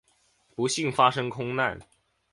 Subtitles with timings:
[0.55, 1.79] 不幸发生空难。